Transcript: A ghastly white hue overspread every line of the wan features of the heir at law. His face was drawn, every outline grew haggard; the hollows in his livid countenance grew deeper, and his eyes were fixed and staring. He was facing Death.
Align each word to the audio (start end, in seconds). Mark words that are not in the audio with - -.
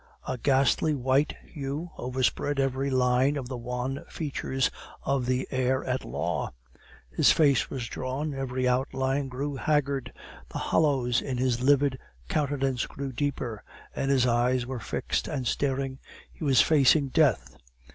A 0.27 0.39
ghastly 0.39 0.95
white 0.95 1.35
hue 1.45 1.91
overspread 1.95 2.59
every 2.59 2.89
line 2.89 3.37
of 3.37 3.47
the 3.49 3.55
wan 3.57 4.03
features 4.09 4.71
of 5.03 5.27
the 5.27 5.47
heir 5.51 5.83
at 5.85 6.03
law. 6.03 6.51
His 7.11 7.31
face 7.31 7.69
was 7.69 7.87
drawn, 7.87 8.33
every 8.33 8.67
outline 8.67 9.27
grew 9.27 9.57
haggard; 9.57 10.11
the 10.49 10.57
hollows 10.57 11.21
in 11.21 11.37
his 11.37 11.61
livid 11.61 11.99
countenance 12.29 12.87
grew 12.87 13.11
deeper, 13.11 13.63
and 13.95 14.09
his 14.09 14.25
eyes 14.25 14.65
were 14.65 14.79
fixed 14.79 15.27
and 15.27 15.45
staring. 15.45 15.99
He 16.31 16.43
was 16.43 16.61
facing 16.63 17.09
Death. 17.09 17.55